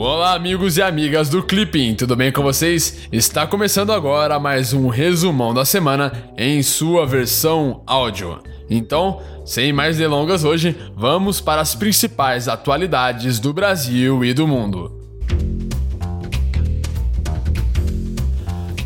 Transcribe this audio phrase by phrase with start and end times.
[0.00, 3.08] Olá, amigos e amigas do Clipping, tudo bem com vocês?
[3.10, 8.40] Está começando agora mais um resumão da semana em sua versão áudio.
[8.70, 14.96] Então, sem mais delongas hoje, vamos para as principais atualidades do Brasil e do mundo.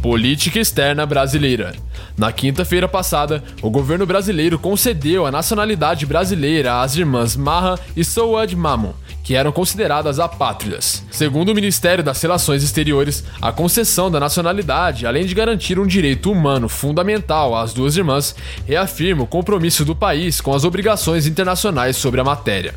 [0.00, 1.74] Política externa brasileira.
[2.16, 8.54] Na quinta-feira passada, o governo brasileiro concedeu a nacionalidade brasileira às irmãs Maha e Souad
[8.54, 8.92] Mamun,
[9.22, 11.02] que eram consideradas apátridas.
[11.10, 16.30] Segundo o Ministério das Relações Exteriores, a concessão da nacionalidade, além de garantir um direito
[16.30, 18.34] humano fundamental às duas irmãs,
[18.66, 22.74] reafirma o compromisso do país com as obrigações internacionais sobre a matéria.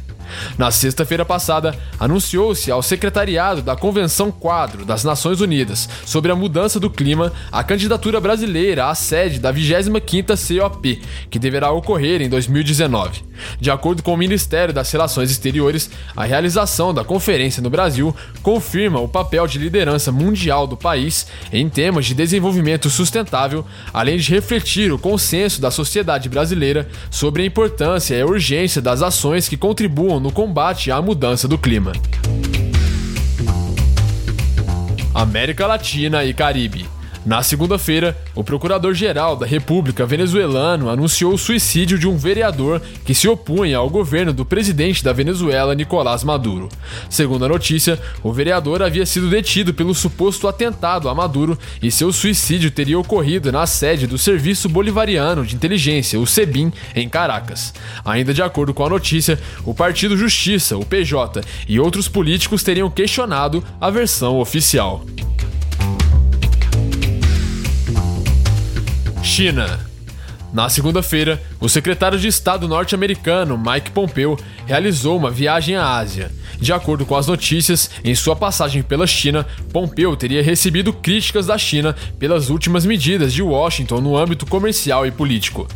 [0.58, 6.80] Na sexta-feira passada, anunciou-se ao secretariado da Convenção Quadro das Nações Unidas sobre a mudança
[6.80, 13.24] do clima a candidatura brasileira à sede da 25ª COP, que deverá ocorrer em 2019.
[13.60, 19.00] De acordo com o Ministério das Relações Exteriores, a realização da conferência no Brasil confirma
[19.00, 24.92] o papel de liderança mundial do país em temas de desenvolvimento sustentável, além de refletir
[24.92, 30.15] o consenso da sociedade brasileira sobre a importância e a urgência das ações que contribuam
[30.20, 31.92] no combate à mudança do clima.
[35.14, 36.95] América Latina e Caribe.
[37.26, 43.28] Na segunda-feira, o procurador-geral da República venezuelano anunciou o suicídio de um vereador que se
[43.28, 46.70] opunha ao governo do presidente da Venezuela, Nicolás Maduro.
[47.10, 52.14] Segundo a notícia, o vereador havia sido detido pelo suposto atentado a Maduro e seu
[52.14, 57.74] suicídio teria ocorrido na sede do Serviço Bolivariano de Inteligência, o SEBIN, em Caracas.
[58.06, 62.88] Ainda de acordo com a notícia, o Partido Justiça, o PJ, e outros políticos teriam
[62.88, 65.04] questionado a versão oficial.
[69.36, 69.78] China.
[70.54, 76.32] Na segunda-feira, o secretário de Estado norte-americano Mike Pompeo realizou uma viagem à Ásia.
[76.58, 81.58] De acordo com as notícias, em sua passagem pela China, Pompeo teria recebido críticas da
[81.58, 85.68] China pelas últimas medidas de Washington no âmbito comercial e político.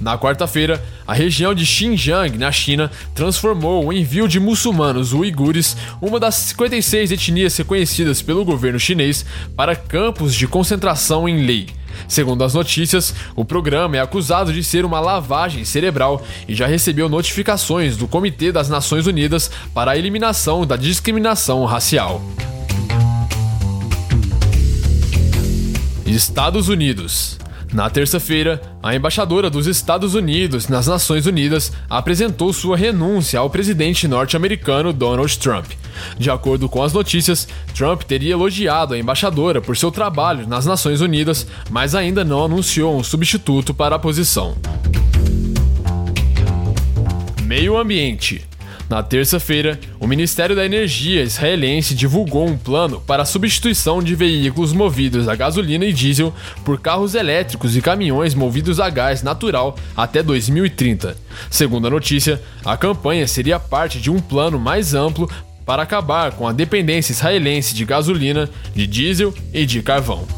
[0.00, 6.20] Na quarta-feira, a região de Xinjiang, na China, transformou o envio de muçulmanos uigures, uma
[6.20, 9.26] das 56 etnias reconhecidas pelo governo chinês,
[9.56, 11.77] para campos de concentração em lei.
[12.06, 17.08] Segundo as notícias, o programa é acusado de ser uma lavagem cerebral e já recebeu
[17.08, 22.22] notificações do Comitê das Nações Unidas para a eliminação da discriminação racial.
[26.06, 27.38] Estados Unidos.
[27.72, 34.08] Na terça-feira, a embaixadora dos Estados Unidos nas Nações Unidas apresentou sua renúncia ao presidente
[34.08, 35.72] norte-americano Donald Trump.
[36.18, 41.00] De acordo com as notícias, Trump teria elogiado a embaixadora por seu trabalho nas Nações
[41.00, 44.56] Unidas, mas ainda não anunciou um substituto para a posição.
[47.42, 48.48] Meio Ambiente
[48.88, 54.72] na terça-feira, o Ministério da Energia israelense divulgou um plano para a substituição de veículos
[54.72, 56.32] movidos a gasolina e diesel
[56.64, 61.18] por carros elétricos e caminhões movidos a gás natural até 2030.
[61.50, 65.28] Segundo a notícia, a campanha seria parte de um plano mais amplo
[65.68, 70.37] para acabar com a dependência israelense de gasolina, de diesel e de carvão.